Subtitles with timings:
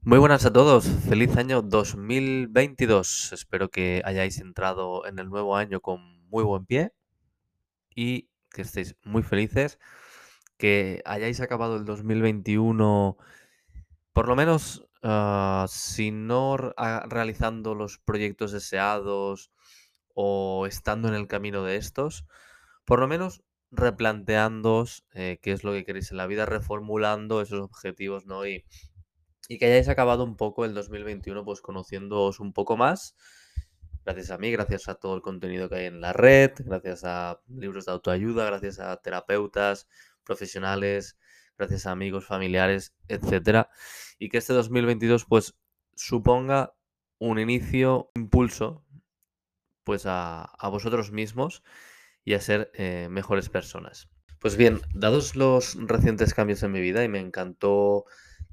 [0.00, 3.32] Muy buenas a todos, feliz año 2022.
[3.34, 6.92] Espero que hayáis entrado en el nuevo año con muy buen pie
[7.94, 9.78] y que estéis muy felices,
[10.56, 13.18] que hayáis acabado el 2021
[14.14, 19.50] por lo menos uh, si no realizando los proyectos deseados
[20.16, 22.26] o estando en el camino de estos,
[22.84, 27.60] por lo menos replanteándoos eh, qué es lo que queréis en la vida, reformulando esos
[27.60, 28.46] objetivos, ¿no?
[28.46, 28.64] Y
[29.48, 33.16] y que hayáis acabado un poco el 2021 pues conociéndoos un poco más.
[34.04, 37.40] Gracias a mí, gracias a todo el contenido que hay en la red, gracias a
[37.48, 39.88] libros de autoayuda, gracias a terapeutas,
[40.22, 41.18] profesionales,
[41.58, 43.68] gracias a amigos, familiares, etcétera.
[44.18, 45.56] Y que este 2022 pues
[45.96, 46.74] suponga
[47.18, 48.84] un inicio, un impulso
[49.86, 51.62] pues a, vosotros mismos
[52.24, 54.10] y a ser eh, mejores personas.
[54.40, 58.04] Pues bien, dados los recientes cambios en mi vida y me encantó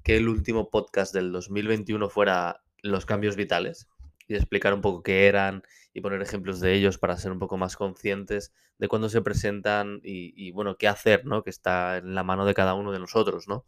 [0.04, 3.88] que el último podcast del 2021 fuera los cambios vitales
[4.28, 7.58] y explicar un poco qué eran y poner ejemplos de ellos para ser un poco
[7.58, 11.44] más conscientes de cuándo se presentan y, bueno, qué hacer, ¿no?
[11.44, 13.66] Que está en la mano de cada uno de nosotros, ¿no?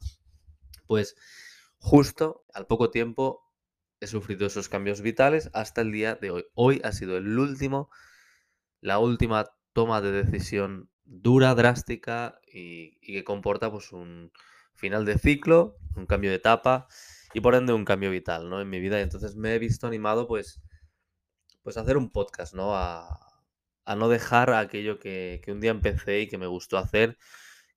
[0.86, 1.16] Pues
[1.80, 3.45] justo al poco tiempo
[4.00, 6.46] he sufrido esos cambios vitales hasta el día de hoy.
[6.54, 7.90] Hoy ha sido el último,
[8.82, 14.32] la última toma de decisión dura, drástica y, que comporta pues un,
[14.76, 16.88] final de ciclo, un cambio de etapa
[17.34, 18.62] y por ende un cambio vital, ¿no?
[18.62, 19.00] En mi vida.
[19.00, 20.62] Y entonces me he visto animado, pues,
[21.64, 22.76] pues a hacer un podcast, ¿no?
[22.76, 23.20] A,
[23.98, 27.18] no dejar aquello que, un día empecé y que me gustó hacer,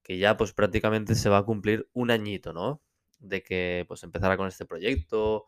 [0.02, 2.82] que ya pues prácticamente se va a cumplir un añito, ¿no?
[3.18, 5.46] De que pues empezara con este proyecto.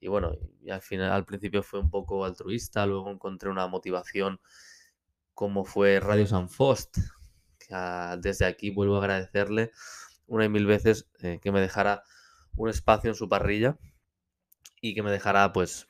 [0.00, 4.40] Y bueno, y al final, al principio fue un poco altruista, luego encontré una motivación
[5.34, 6.98] como fue Radio San Fost.
[7.58, 7.74] Que,
[8.18, 9.72] desde aquí vuelvo a agradecerle
[10.26, 12.02] una y mil veces eh, que me dejara
[12.56, 13.78] un espacio en su parrilla
[14.80, 15.88] y que me dejara pues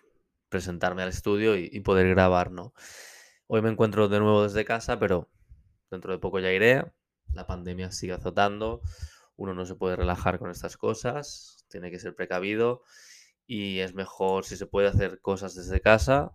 [0.49, 2.73] presentarme al estudio y, poder grabar, ¿no?
[3.47, 5.29] Hoy me encuentro de nuevo desde casa, pero
[5.91, 6.93] dentro de poco ya iré.
[7.33, 8.81] La pandemia sigue azotando,
[9.37, 12.83] uno no se puede relajar con estas cosas, tiene que ser precavido
[13.47, 16.33] y es mejor si se puede hacer cosas desde casa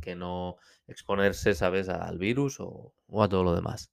[0.00, 0.56] que no
[0.86, 2.92] exponerse, ¿sabes?, al virus o
[3.22, 3.90] a todo lo demás.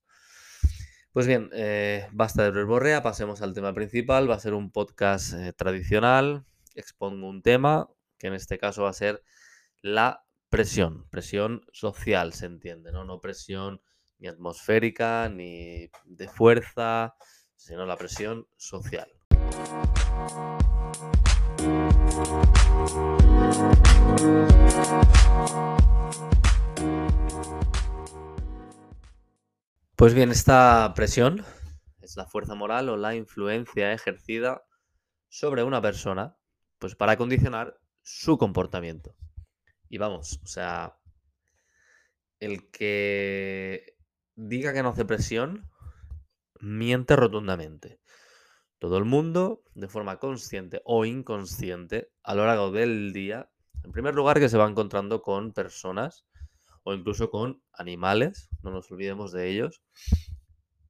[1.16, 4.30] Pues bien, eh, basta de verborrea, pasemos al tema principal.
[4.30, 6.44] Va a ser un podcast eh, tradicional.
[6.74, 9.24] Expongo un tema que en este caso va a ser
[9.81, 13.06] la presión, presión social, se entiende, ¿no?
[13.06, 13.80] No presión
[14.19, 17.16] ni atmosférica ni de fuerza,
[17.56, 19.09] sino la presión social.
[29.95, 31.43] Pues bien, esta presión
[32.01, 34.63] es la fuerza moral o la influencia ejercida
[35.29, 36.37] sobre una persona,
[36.77, 39.15] pues para condicionar su comportamiento.
[39.89, 40.99] Y vamos, o sea,
[42.39, 43.97] el que
[44.35, 45.71] diga que no hace presión,
[46.59, 47.99] miente rotundamente.
[48.80, 53.50] Todo el mundo, de forma consciente o inconsciente, a lo largo del día,
[53.84, 56.25] en primer lugar que se va encontrando con personas
[56.84, 59.81] o incluso con animales, no nos olvidemos de ellos.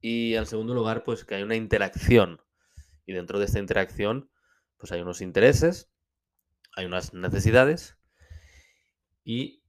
[0.01, 2.41] Y en segundo lugar, pues que hay una interacción.
[3.05, 4.29] Y dentro de esta interacción,
[4.77, 5.89] pues hay unos intereses,
[6.75, 7.97] hay unas necesidades.
[9.23, 9.63] Y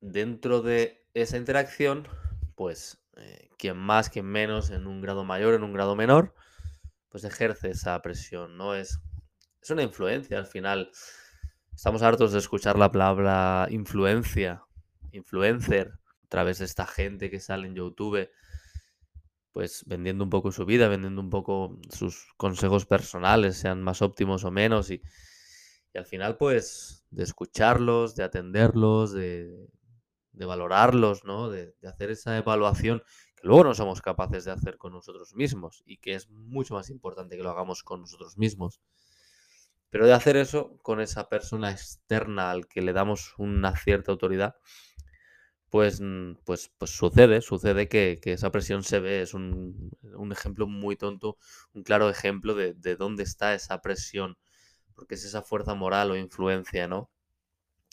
[0.00, 2.08] dentro de esa interacción,
[2.54, 6.34] pues eh, quien más, quien menos, en un grado mayor, en un grado menor,
[7.12, 8.74] pues ejerce esa presión, ¿no?
[8.74, 8.98] Es,
[9.60, 10.90] es una influencia al final.
[11.72, 14.64] Estamos hartos de escuchar la palabra influencia
[15.12, 15.92] influencer,
[16.24, 18.30] a través de esta gente que sale en YouTube,
[19.52, 24.44] pues vendiendo un poco su vida, vendiendo un poco sus consejos personales, sean más óptimos
[24.44, 25.02] o menos, y,
[25.94, 29.68] al final, pues, de escucharlos, de atenderlos, de,
[30.32, 31.50] valorarlos, ¿no?
[31.50, 33.02] De, de, hacer esa evaluación
[33.42, 36.90] que luego no somos capaces de hacer con nosotros mismos y que es mucho más
[36.90, 38.80] importante que lo hagamos con nosotros mismos.
[39.90, 44.54] Pero de hacer eso con esa persona externa al que le damos una cierta autoridad,
[45.70, 49.90] pues, mm, pues, pues sucede, sucede que, esa presión se ve, es un,
[50.30, 51.36] ejemplo muy tonto,
[51.72, 54.38] un claro ejemplo de, dónde está esa presión,
[54.94, 57.10] porque es esa fuerza moral o influencia, ¿no?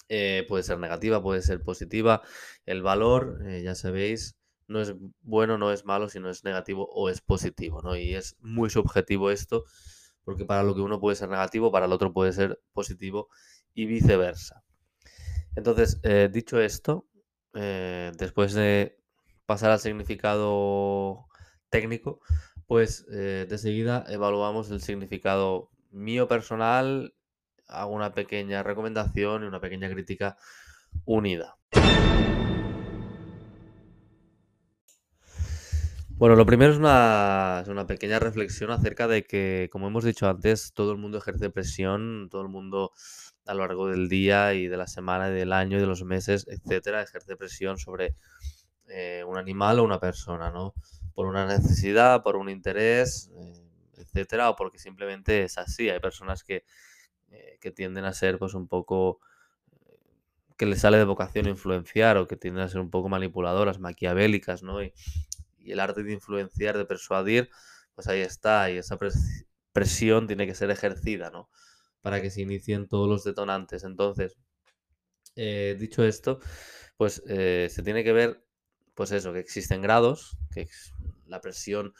[0.10, 2.22] Eh, puede ser negativa, puede ser positiva.
[2.66, 4.39] El valor, eh, ya sabéis,
[4.70, 7.98] no es bueno, no es malo, sino es negativo o es positivo, ¿no?
[7.98, 9.66] Y es muy subjetivo esto,
[10.24, 13.30] porque para lo que uno puede ser negativo, para el otro puede ser positivo
[13.74, 14.64] y viceversa.
[15.56, 17.08] Entonces, eh, dicho esto,
[17.56, 19.00] eh, después de
[19.48, 21.26] pasar al significado
[21.70, 22.22] técnico,
[22.68, 27.16] pues eh, de seguida evaluamos el significado mío personal,
[27.68, 30.38] hago una pequeña recomendación y una pequeña crítica
[31.06, 31.58] unida.
[36.20, 40.92] Bueno, lo primero es una, pequeña reflexión acerca de que, como hemos dicho antes, todo
[40.92, 42.92] el mundo ejerce presión, todo el mundo
[43.46, 46.04] a lo largo del día y de la semana y del año y de los
[46.04, 48.18] meses, etcétera, ejerce presión sobre
[48.90, 50.74] eh, un animal o una persona, ¿no?
[51.14, 53.64] Por una necesidad, por un interés, eh,
[53.96, 55.90] etcétera, o porque simplemente es así.
[55.90, 56.66] Hay personas que,
[57.32, 59.22] eh, que tienden a ser, pues, un poco
[60.58, 64.64] que les sale de vocación influenciar o que tienden a ser un poco manipuladoras, maquiavélicas,
[64.64, 64.82] ¿no?
[65.70, 67.50] Y el arte de influenciar, de persuadir,
[67.96, 71.50] pues ahí está, y esa pres- presión tiene que ser ejercida, ¿no?
[72.02, 73.84] Para que se inicien todos los detonantes.
[73.86, 74.38] Entonces,
[75.36, 76.40] eh, dicho esto,
[76.98, 78.46] pues eh, se tiene que ver,
[78.96, 80.68] pues eso, que existen grados, que
[81.26, 81.94] la presión,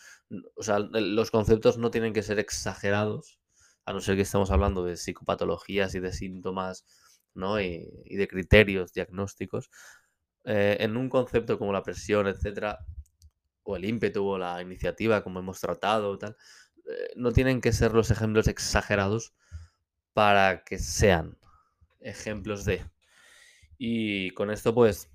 [0.56, 3.40] o sea, los conceptos no tienen que ser exagerados,
[3.86, 6.86] a no ser que estemos hablando de psicopatologías y de síntomas,
[7.34, 7.62] ¿no?
[7.62, 9.70] Y, y de criterios diagnósticos.
[10.46, 12.80] Eh, en un concepto como la presión, etcétera,
[13.70, 16.36] o el ímpetu o la iniciativa, como hemos tratado, tal,
[16.90, 19.36] eh, no tienen que ser los ejemplos exagerados
[20.14, 21.38] para que sean
[22.00, 22.84] ejemplos de.
[23.78, 25.12] Y con esto, pues,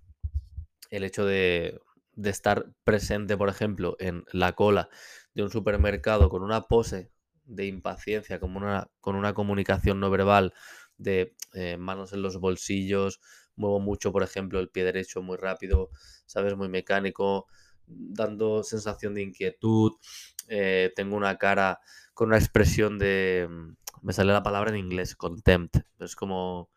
[0.91, 1.81] el hecho de,
[2.23, 4.89] estar presente, por ejemplo, en la cola
[5.35, 7.11] de un supermercado con una pose
[7.45, 10.55] de impaciencia, como una, con una comunicación no verbal
[10.97, 13.21] de eh, manos en los bolsillos,
[13.56, 15.91] muevo mucho, por ejemplo, el pie derecho muy rápido,
[16.27, 16.56] ¿sabes?
[16.56, 17.49] Muy mecánico,
[17.87, 19.93] dando sensación de inquietud,
[20.49, 21.81] eh, tengo una cara
[22.15, 23.47] con una expresión de...
[23.51, 25.79] mm, Me sale la palabra en inglés, contempt.
[26.01, 26.71] Es como,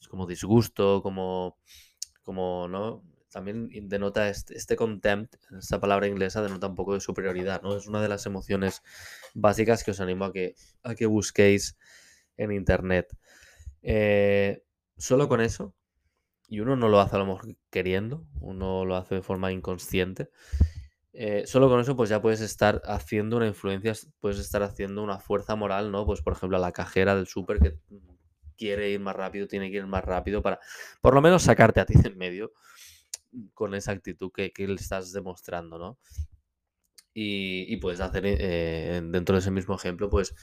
[0.00, 1.58] es como disgusto, como,
[2.22, 3.04] como, ¿no?
[3.30, 7.76] También denota este, este contempt, esta palabra inglesa denota un poco de superioridad, ¿no?
[7.76, 8.82] Es una de las emociones
[9.34, 11.76] básicas que os animo a que, a que busquéis
[12.36, 13.16] en internet.
[13.82, 14.62] Eh,
[14.96, 15.74] solo con eso,
[16.48, 20.30] y uno no lo hace a lo mejor queriendo, uno lo hace de forma inconsciente.
[21.12, 25.18] eh, solo con eso, pues ya puedes estar haciendo una influencia, puedes estar haciendo una
[25.20, 26.06] fuerza moral, ¿no?
[26.06, 27.98] Pues por ejemplo, a la cajera del súper que mm,
[28.56, 30.58] quiere ir más rápido, tiene que ir más rápido para
[31.00, 32.52] por lo menos sacarte a ti de en medio
[33.54, 35.98] con esa actitud que, que le estás demostrando, ¿no?
[37.16, 40.34] Y, y puedes hacer eh, dentro de ese mismo ejemplo, pues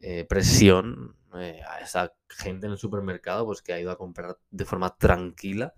[0.00, 4.38] eh, presión eh, a esa gente en el supermercado, pues que ha ido a comprar
[4.50, 5.74] de forma tranquila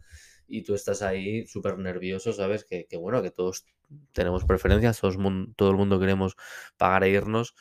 [0.46, 2.64] y tú estás ahí súper nervioso, ¿sabes?
[2.64, 3.66] Que, que bueno, que todos
[4.12, 5.16] tenemos preferencias, todos
[5.56, 6.36] todo el mundo queremos
[6.76, 7.54] pagar e irnos.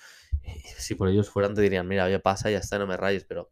[0.44, 3.26] y si por ellos fueran, te dirían, mira, oye, pasa, ya está, no me rayes,
[3.26, 3.52] pero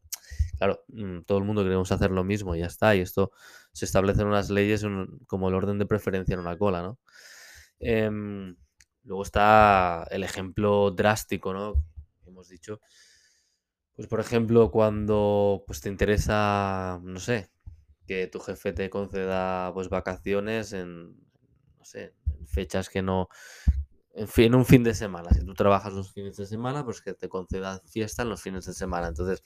[0.57, 2.95] claro, mm, todo el mundo queremos hacer lo mismo y ya está.
[2.95, 3.31] Y esto
[3.74, 4.86] se establecen unas leyes
[5.27, 7.00] como el orden de preferencia en una cola, ¿no?
[9.03, 11.83] Luego está el ejemplo drástico, ¿no?
[12.25, 12.79] Hemos dicho,
[13.95, 17.50] pues por ejemplo, cuando pues te interesa, no sé,
[18.07, 21.11] que tu jefe te conceda pues vacaciones en,
[21.77, 23.29] no sé, en fechas que no,
[24.13, 25.29] en fin, en un fin de semana.
[25.31, 28.65] Si tú trabajas los fines de semana, pues que te conceda fiesta en los fines
[28.65, 29.07] de semana.
[29.07, 29.44] Entonces,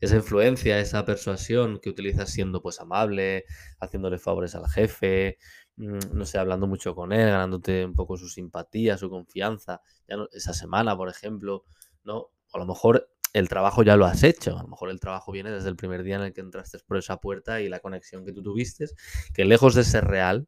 [0.00, 3.44] esa influencia, esa persuasión que utilizas siendo pues amable,
[3.80, 5.38] haciéndole favores al jefe,
[5.76, 10.28] no sé, hablando mucho con él, ganándote un poco su simpatía, su confianza, ya no-
[10.32, 11.64] esa semana, por ejemplo,
[12.04, 12.30] ¿no?
[12.52, 15.50] A lo mejor el trabajo ya lo has hecho, a lo mejor el trabajo viene
[15.50, 18.32] desde el primer día en el que entraste por esa puerta y la conexión que
[18.32, 18.86] tú tuviste,
[19.34, 20.46] que lejos de ser real,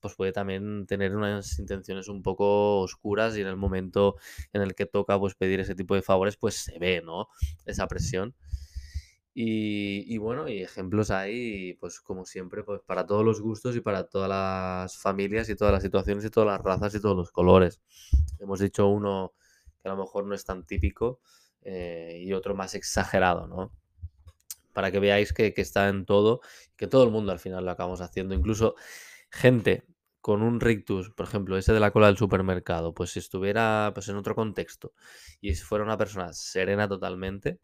[0.00, 4.16] pues puede también tener unas intenciones un poco oscuras y en el momento
[4.52, 7.28] en el que toca pues pedir ese tipo de favores, pues se ve, ¿no?
[7.66, 8.34] Esa presión.
[9.34, 13.80] Y, y bueno, y ejemplos hay, pues como siempre, pues para todos los gustos y
[13.80, 17.30] para todas las familias y todas las situaciones y todas las razas y todos los
[17.32, 17.80] colores.
[18.38, 19.32] Hemos dicho uno
[19.82, 21.20] que a lo mejor no es tan típico
[21.62, 23.72] eh, y otro más exagerado, ¿no?
[24.74, 26.40] Para que veáis que, que está en todo,
[26.76, 28.34] que todo el mundo al final lo acabamos haciendo.
[28.34, 28.74] Incluso
[29.30, 29.84] gente
[30.20, 34.08] con un rictus, por ejemplo, ese de la cola del supermercado, pues si estuviera pues,
[34.08, 34.94] en otro contexto
[35.40, 37.58] y si fuera una persona serena totalmente,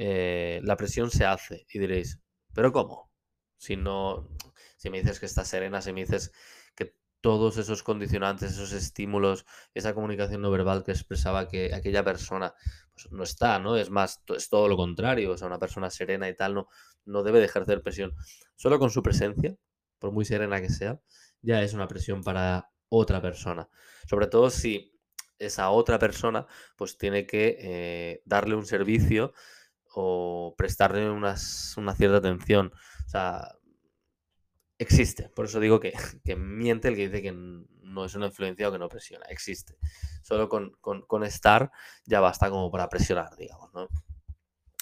[0.00, 2.20] eh, la presión se hace y diréis,
[2.54, 3.10] ¿pero cómo?
[3.56, 4.28] Si no,
[4.76, 6.30] si me dices que estás serena, si me dices
[6.76, 12.54] que todos esos condicionantes, esos estímulos, esa comunicación no verbal que expresaba que aquella persona
[12.92, 13.76] pues no está, ¿no?
[13.76, 16.68] Es más, es todo lo contrario, o sea, una persona serena y tal no,
[17.04, 18.14] no debe de ejercer presión.
[18.54, 19.56] Solo con su presencia,
[19.98, 21.00] por muy serena que sea,
[21.42, 23.68] ya es una presión para otra persona.
[24.08, 24.96] Sobre todo si
[25.40, 29.32] esa otra persona pues tiene que eh, darle un servicio
[29.94, 32.72] o prestarle una cierta atención.
[33.06, 33.58] O sea,
[34.78, 35.28] existe.
[35.28, 35.92] Por eso digo que,
[36.24, 39.26] que, miente el que dice que no es una influencia o que no presiona.
[39.28, 39.76] Existe.
[40.22, 41.70] Solo con, con, estar
[42.04, 43.88] ya basta como para presionar, digamos, ¿no?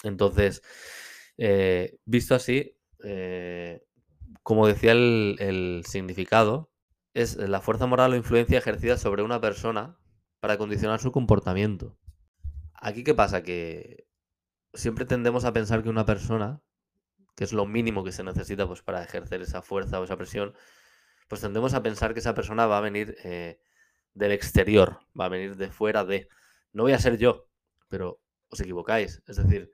[0.03, 0.61] Entonces,
[1.37, 3.83] eh, visto así, eh,
[4.43, 6.71] como decía el, el significado,
[7.13, 9.97] es la fuerza moral o influencia ejercida sobre una persona
[10.39, 11.97] para condicionar su comportamiento.
[12.75, 13.41] Aquí, ¿qué pasa?
[13.41, 14.06] Que
[14.73, 16.61] siempre tendemos a pensar que una persona
[17.35, 20.55] que es lo mínimo que se necesita pues, para ejercer esa fuerza o esa presión,
[21.27, 23.61] pues tendemos a pensar que esa persona va a venir eh,
[24.15, 26.29] del exterior, va a venir de fuera de...
[26.73, 27.47] No voy a ser yo,
[27.89, 28.19] pero
[28.49, 29.21] os equivocáis.
[29.27, 29.71] Es decir,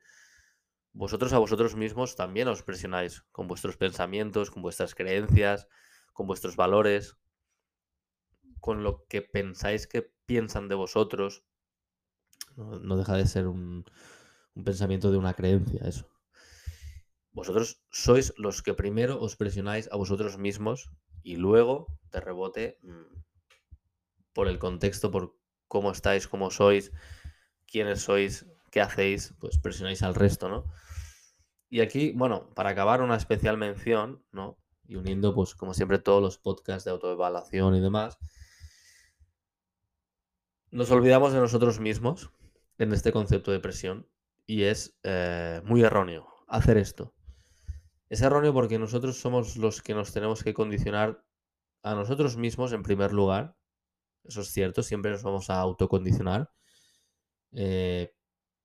[0.92, 5.68] vosotros a vosotros mismos también os presionáis con vuestros pensamientos, con vuestras creencias,
[6.12, 7.18] con vuestros valores,
[8.60, 11.46] con lo que pensáis que piensan de vosotros.
[12.58, 13.86] No, deja de ser un
[14.62, 16.08] pensamiento de una creencia, eso.
[17.32, 20.92] Vosotros sois los que primero os presionáis a vosotros mismos
[21.24, 23.24] y luego, de rebote, mm,
[24.34, 25.36] por el contexto, por
[25.68, 26.92] cómo estáis, cómo sois,
[27.66, 30.66] quiénes sois, qué hacéis, pues presionáis al resto, ¿no?
[31.70, 34.60] Y aquí, bueno, para acabar una especial mención, ¿no?
[34.86, 38.20] Y uniendo, pues, como siempre, todos los podcasts de autoevaluación y demás,
[40.70, 42.32] nos olvidamos de nosotros mismos
[42.78, 44.08] en este concepto de presión
[44.46, 47.14] y es eh, muy erróneo hacer esto.
[48.10, 51.26] Es erróneo porque nosotros somos los que nos tenemos que condicionar
[51.82, 53.58] a nosotros mismos en primer lugar.
[54.24, 56.52] Eso es cierto, siempre nos vamos a autocondicionar.
[57.52, 58.16] Eh,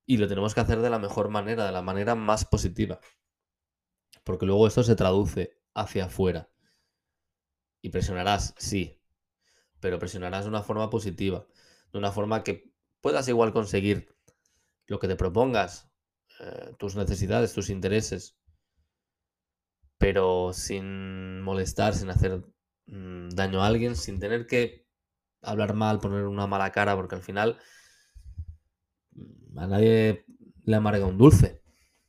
[0.07, 3.01] y lo tenemos que hacer de la mejor manera, de la manera más positiva.
[4.25, 6.51] Porque luego esto se traduce hacia afuera.
[7.81, 9.01] Y presionarás, sí.
[9.81, 11.47] Pero presionarás de una forma positiva.
[11.93, 12.71] De una forma que
[13.01, 14.18] puedas igual conseguir
[14.89, 15.89] lo que te propongas,
[16.41, 18.39] eh, tus necesidades, tus intereses
[19.99, 22.43] pero sin molestar, sin hacer
[22.87, 24.87] mm, daño a alguien, sin tener que
[25.43, 27.59] hablar mal, poner una mala cara, porque al final
[29.13, 30.25] mm, a nadie
[30.65, 31.61] le amarga un dulce,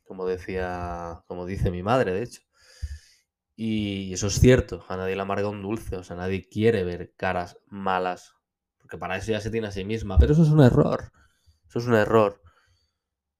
[0.04, 2.42] como decía, como dice mi madre, de hecho.
[3.56, 7.12] Y eso es cierto, a nadie le amarga un dulce, o sea, nadie quiere ver
[7.16, 8.34] caras malas,
[8.78, 11.12] porque para eso ya se tiene a sí misma, pero eso es un error,
[11.68, 12.40] eso es un error.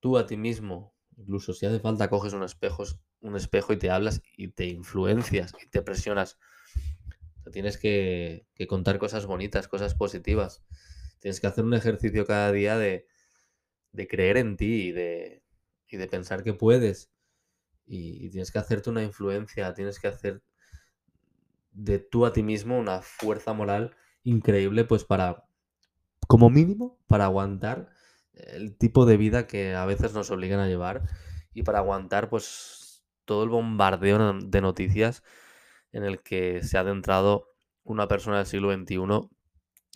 [0.01, 2.85] Tú a ti mismo, incluso si hace falta, coges un espejo,
[3.21, 6.39] un espejo y te hablas y te influencias y te presionas.
[7.53, 10.63] tienes que, contar cosas bonitas, cosas positivas.
[11.21, 13.07] Tienes que hacer un ejercicio cada día de,
[14.09, 15.43] creer en ti y de,
[15.91, 17.11] de pensar que puedes.
[17.87, 20.43] Y, y, tienes que hacerte una influencia, tienes que hacer
[21.73, 25.45] de tú a ti mismo una fuerza moral increíble, pues para,
[26.27, 27.91] como mínimo, para aguantar
[28.49, 31.03] el tipo de vida que a veces nos obligan a llevar
[31.55, 35.23] y para aguantar, pues todo el bombardeo de noticias
[35.93, 37.49] en el que se ha adentrado
[37.85, 39.29] una persona del siglo XXI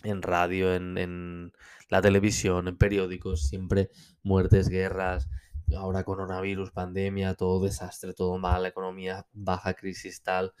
[0.03, 1.51] en radio, en,
[1.89, 3.89] la televisión, en periódicos, siempre
[4.23, 5.29] muertes, guerras,
[5.77, 10.53] ahora coronavirus, pandemia, todo desastre, todo mal, la economía baja, crisis tal,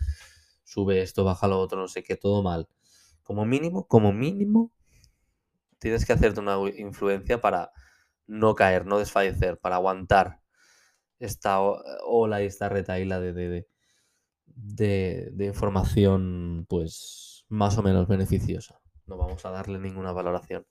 [0.63, 2.67] sube esto, baja lo otro, no sé qué, todo mal.
[3.23, 4.71] Como mínimo, como mínimo,
[5.85, 7.71] tienes que hacerte una influencia para
[8.25, 10.39] no caer, no desfallecer, para aguantar
[11.19, 13.33] esta ola y esta retaíla de,
[14.47, 18.81] de, de, información, pues más o menos beneficiosa.
[19.05, 20.65] No vamos a darle ninguna valoración.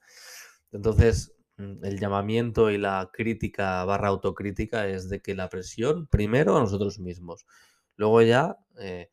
[0.73, 6.57] Entonces, mm, el llamamiento y la crítica barra autocrítica es de que la presión, primero
[6.57, 7.47] a nosotros mismos,
[7.95, 9.11] luego ya eh,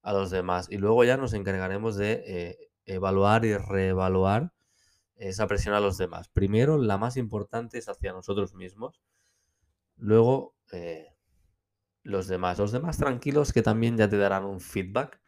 [0.00, 4.53] a los demás, y luego ya nos encargaremos de eh, evaluar y reevaluar
[5.28, 6.28] esa presión a los demás.
[6.28, 9.00] Primero, la más importante es hacia nosotros mismos.
[9.96, 11.08] Luego, eh,
[12.02, 12.58] los demás.
[12.58, 15.20] Los demás tranquilos que también ya te darán un feedback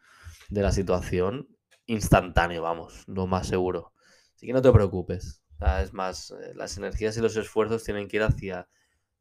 [0.48, 1.48] de la situación
[1.86, 3.92] instantáneo, vamos, lo más seguro.
[4.34, 5.42] Así que no te preocupes.
[5.82, 8.68] es más, eh, las energías y los esfuerzos tienen que ir hacia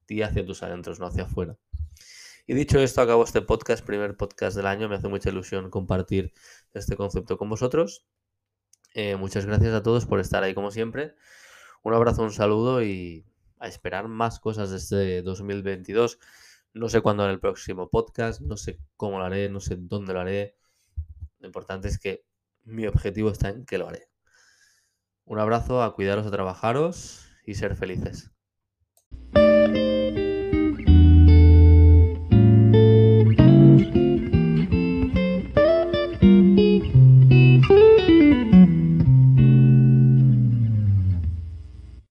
[0.05, 1.57] ti, hacia tus adentros, no hacia afuera.
[2.47, 4.89] Y dicho esto, acabo este podcast, primer podcast del año.
[4.89, 6.33] Me hace mucha ilusión compartir
[6.73, 8.05] este concepto con vosotros.
[8.97, 11.15] Eh, muchas gracias a todos por estar ahí como siempre.
[11.83, 13.25] Un abrazo, un saludo y
[13.59, 16.17] a esperar más cosas de este 2022.
[16.73, 20.13] No sé cuándo haré el próximo podcast, no sé cómo lo haré, no sé dónde
[20.13, 20.55] lo haré.
[21.39, 22.23] Lo importante es que
[22.63, 24.07] mi objetivo está en que lo haré.
[25.25, 28.31] Un abrazo, a cuidaros, a trabajaros y ser felices.